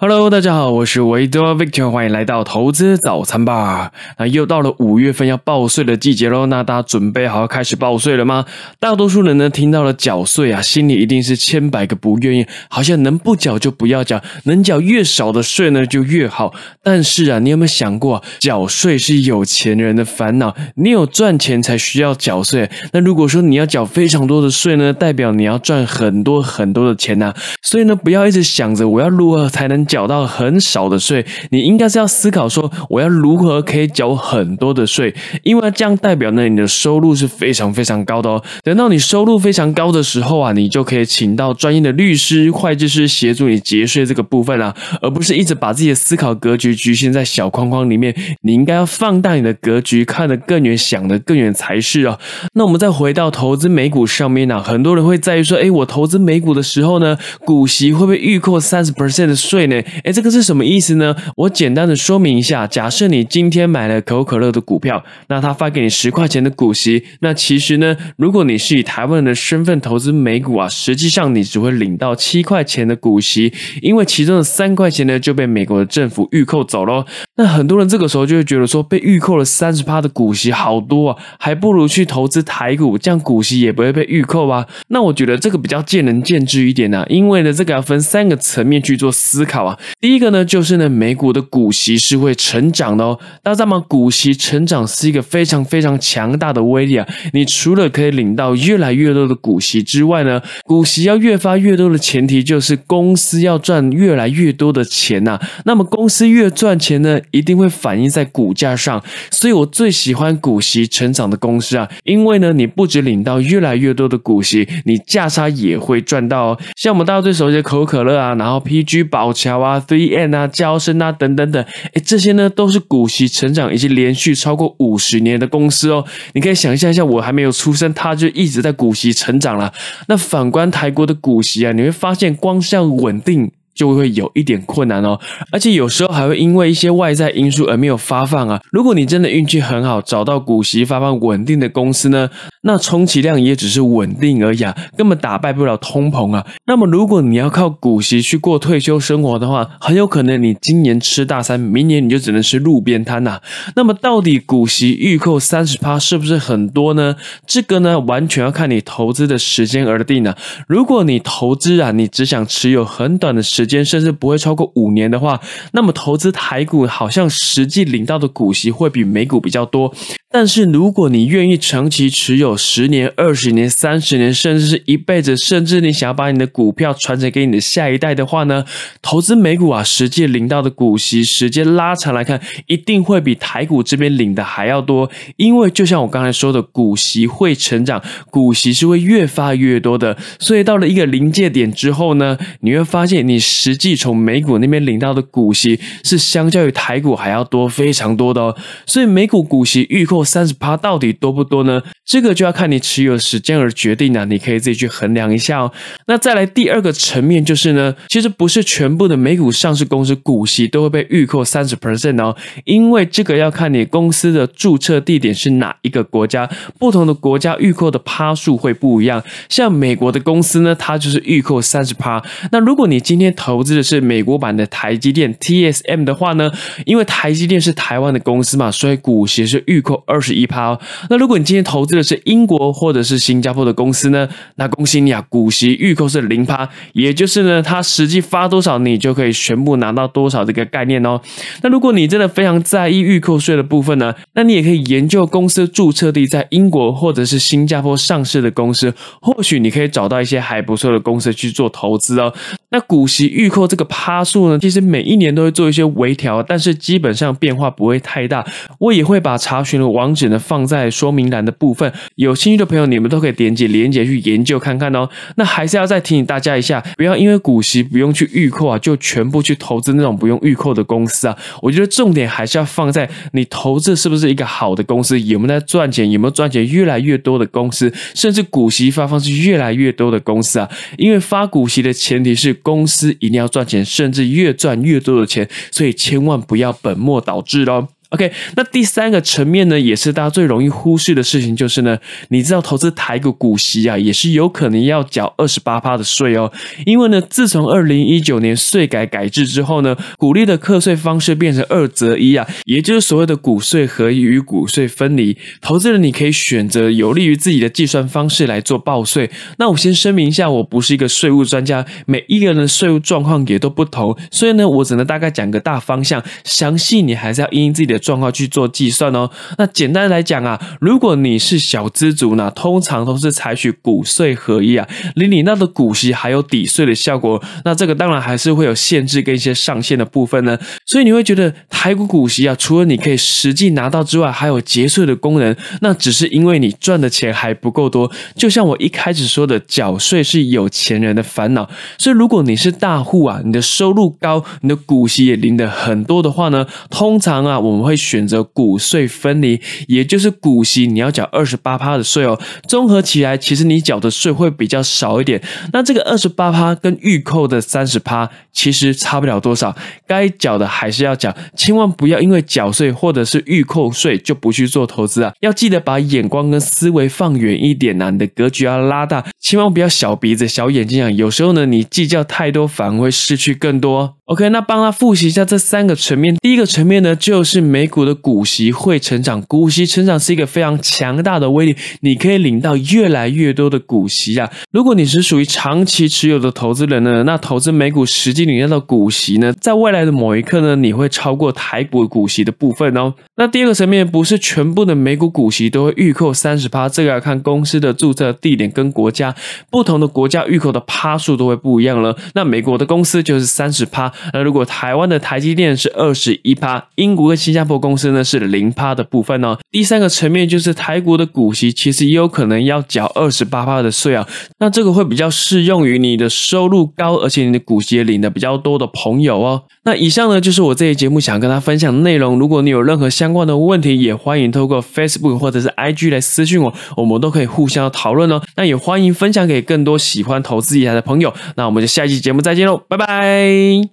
[0.00, 3.90] Hello，大家好，我是维多 Victor，欢迎来到投资早餐吧。
[4.16, 8.44] 那又到了五月份要报税的季节喽，那大家准备好要开始报税了吗？
[8.78, 16.54] 大多数人呢听到了缴税啊，心里一定是千百个不愿意，好像能不缴就不要缴，能缴越少的税呢就越好。
[16.80, 20.54] 但是啊，你有没有想过，缴税是有钱人的烦恼？
[20.76, 22.70] 你有赚钱才需要缴税。
[22.92, 27.34] 那如果说你要缴非常多的税呢，代表你要赚很多很多的钱呐。
[27.62, 29.87] 所以呢，不要一直想着我要如何才能。
[29.88, 38.44] 缴到很少的税，你应该是要思考说，我要如何可以缴很多的税，因为这样代表呢，你的收入是非常非常高的哦。
[38.62, 48.14] 等到你收入非常高的时候啊，你就可以请到专业的律师、会计师协助你节税这个部分啊，而不是一直把自己的思考格局局限在小框框里面。
[48.42, 52.18] 你应该要放大你的格局，看得更远，想得更远才是啊。
[52.54, 59.77] 那我们再回到投资美股上面呢，很多人会在意说，哎，我投资美股的时候呢，股息会不会预扣三十 percent 的税呢？
[60.04, 61.14] 哎，这个是什么意思呢？
[61.36, 62.66] 我简单的说明一下。
[62.66, 77.04] 假设你今天买了可口可乐的股票，那他发给你十块钱的股息，那其实呢，如果你是以台湾人的身份投资美股啊，实际上你只会领到七块钱的股息，因为其中的三块钱呢就被美国的政府预扣走喽。
[77.36, 84.66] 那很多人这个时候就会觉得说，被预扣了三十趴的股息好多啊，还不如去投资台股，这样股息也不会被预扣啊。
[84.88, 89.78] 那我觉得这个比较见仁见智一点呢，因为呢，这个要分三个层面去做思考啊。
[90.00, 93.18] 第一个呢，就是呢，美股的股息是会成长的哦。
[93.42, 93.84] 大家知道吗？
[93.88, 97.06] 股息成长是一个非常非常强大的威力啊！
[97.32, 105.38] 你除了可以领到越来越多的股息之外呢，股息要越发越多的前提就是公司要赚越来越多的钱呐。
[105.64, 109.02] 那么公司越赚钱呢，一定会反映在股价上。
[109.30, 116.58] 所以我最喜欢股息成长的公司啊，因为呢，你不止领到越来越多的股息，你价差也会赚到哦。
[116.76, 119.82] 像我们大家最熟悉的可口可乐啊，然后 PG 宝强桥啊。
[119.88, 121.62] B N 啊，交生啊，等等等，
[121.94, 126.04] 哎，这些呢都是股息成长已经连续超过五十年的公司哦。
[126.34, 129.72] 你可以想象一下，我还没有出生，它就一直在股息成长了。
[130.06, 133.50] 那反观台国的股息啊，你会发现光是要稳定。
[133.74, 135.16] 就会有一点困难哦，
[135.52, 138.60] 而且有时候还会因为一些外在因素而没有发放啊。
[138.72, 142.28] 如果你真的运气很好，找到股息发放稳定的公司呢，
[142.68, 146.46] 那充其量也只是稳定而已啊，根本打败不了通膨啊。
[146.66, 153.40] 那么如果你要靠股息去过退休生活的话，很有可能你今年吃大餐，明年你就只能吃路边摊呐。
[153.74, 157.16] 那么到底股息预扣三十趴是不是很多呢？
[157.46, 160.36] 这个呢，完全要看你投资的时间而定啊。
[160.66, 165.40] 如果你投资啊，你只想持有很短的时，间甚至不会超过五年的话，
[165.72, 169.94] 那么投资台股好像实际领到的股息会比美股比较多。
[170.30, 178.66] 但是如果你愿意长期持有十年、二十年、三十年，甚至是一辈子，甚至你想要把你的股票传承给你的下一代的话呢？
[179.00, 185.10] 投资美股啊，实际领到的股息时间拉长来看，一定会比台股这边领的还要多。
[185.36, 190.18] 因为就像我刚才说的，股息会成长，股息是会越发越多的。
[190.38, 198.54] 所以到了一个临界点之后呢，你会发现你实际从美股那边领到的股息是相较于台股还要多非常多的哦。
[198.84, 200.28] 所以美股股息预扣。
[200.28, 201.82] 三十趴到底多不多呢？
[202.04, 205.72] 这个就要看你持有时间而决定了，你可以自己去衡量一下哦。
[206.06, 212.36] 那再来第二个层面就是呢，其实不是全部的美股上市公司股息都会被预扣三十 percent 哦，
[212.66, 216.48] 因为这个要看你公司的注册地点是哪一个国家，
[216.78, 219.24] 不同的国家预扣的趴数会不一样。
[219.48, 222.22] 像美国的公司呢，它就是预扣三十趴。
[222.52, 226.50] 那如果你今天投资的是美国版的台积电 TSM 的话呢，
[226.84, 230.02] 因为台积电是台湾的公司嘛，所以股息是预扣。
[230.08, 230.80] 二十一趴哦，
[231.10, 234.26] 那如果你今天投资的是英国或者是新加坡的公司呢？
[234.56, 241.20] 那恭喜你啊，股息预扣是零趴，也就是呢，它实际发多少，你就可以全部拿到多少这个概念哦。
[241.62, 252.32] 那如果你真的非常在意预扣税的部分呢，那你也可以研究公司注册地在英国或者是新加坡上市的公司，或许你可以找到一些还不错的公司去做投资哦。
[252.70, 258.46] 那股息预扣这个趴数呢，其实每一年都会做一些微调，但是基本上变化不会太大。
[258.78, 259.97] 我也会把查询的。
[259.98, 265.08] 网址呢放在说明栏的部分，有兴趣的朋友你们都可以点击链接去研究看看哦。
[265.34, 271.36] 那还是要再提醒大家一下，不要因为股息不用去预扣啊，就全部去投资那种不用预扣的公司啊。
[271.60, 280.70] 我觉得重点还是要放在你投资是不是一个好的公司，有没有在赚钱，有没有赚钱越来越多的公司，甚至股息发放是越来越多的公司啊。
[280.96, 287.88] 因为发股息的前提是公司一定要赚钱，甚至越赚越多的钱，所以千万不要本末倒置喽。
[288.10, 291.98] OK，那第三个层面呢，也是大家最容易忽视的事情，就是呢，
[292.30, 296.50] 你知道投资台股股息啊，也是有可能要缴二十八趴的税哦。
[296.86, 305.36] 因为呢，自从二零一九年税改改制之后呢，股利的课税方式变成二择一啊，也就是所谓的股税合一与股税分离。
[305.60, 309.30] 投资人你可以选择有利于自己的计算方式来做报税。
[309.58, 317.97] 那我先声明一下，我不是一个税务专家，每一个人的税务状况也都不同，所以呢，我只能大概讲个大方向，详细你还是要因自己的。
[317.98, 319.30] 状况去做计算哦。
[319.56, 324.86] 那简单来讲啊，如果你是小资族呢，通常都是采取股税合一啊，
[325.16, 327.42] 领你那的股息还有抵税的效果。
[327.64, 330.56] 那这个当然还是会有限制跟一些上限的部分呢。
[330.86, 335.56] 所以你会觉得台股股息啊，除了你可以实际拿到之外，还有节税的功能。
[335.80, 338.10] 那只是因为你赚的钱还不够多。
[338.36, 341.68] 就像我一开始说的，缴税是有钱人的烦恼。
[341.98, 347.87] 所以如果你是大户啊，你的收入高，你的股息也领的很多的话呢，通常啊，我们。
[347.88, 352.38] 会选择股税分离，也就是股息你要缴二十八趴的税哦。
[352.68, 355.42] 综合起来，其实你缴的税会比较少一点。
[355.72, 359.74] 那这个二十八趴跟预扣的三十趴其实差不了多少，
[360.06, 361.34] 该缴的还是要缴。
[361.56, 365.32] 千万不要因为缴税或者是预扣税就不去做投资啊！
[365.40, 371.10] 要记得把眼光跟思维放远一点呐，你的格局要拉大，千万不要小鼻子小眼睛啊！
[371.10, 374.17] 有时候呢，你计较太多，反而会失去更多。
[374.28, 376.36] OK，那帮他复习一下这三个层面。
[376.42, 384.50] 第一个层面呢，就是美股的股息会成长，股息成长是一个非常强大的威力，你可以领到越来越多的股息啊。
[384.70, 393.14] 如果你是属于长期持有的投资人呢，那投资美股实际领到的股息呢，在未来的某一刻呢，你会超过台股股息的部分哦。
[393.36, 399.34] 那第二个层面，不是全部的美股股息都会预扣三十趴，这个要看公司的注册地点跟国家，
[399.70, 402.14] 不同的国家预扣的趴数都会不一样了。
[402.34, 404.12] 那美国的公司就是三十趴。
[404.32, 409.56] 那如果台湾的台积电是二十一趴，英国跟新加坡公司呢是零趴的部分呢？
[409.70, 414.26] 第三个层面就是台股的股息，其实也有可能要缴二十八趴的税啊。
[414.58, 419.62] 那这个会比较适用于你的收入高，而且你的股息也领的比较多的朋友哦。
[419.84, 422.38] 那以上呢就是我这期节目想跟大家分享的内容。
[422.38, 428.40] 如果你有任何相关的问题，也欢迎透过 Facebook 或者是 IG 来私讯我，我们都可以互相讨论哦。
[428.56, 431.32] 那也欢迎分享给更多喜欢投资理财的朋友。
[431.56, 433.88] 那我们就下一期节目再见喽，拜拜。